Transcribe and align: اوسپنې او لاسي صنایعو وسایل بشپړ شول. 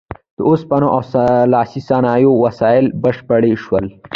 اوسپنې 0.47 0.87
او 0.95 1.01
لاسي 1.51 1.81
صنایعو 1.87 2.39
وسایل 2.45 2.85
بشپړ 3.01 3.41
شول. 3.63 3.85